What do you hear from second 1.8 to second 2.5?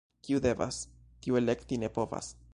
ne povas.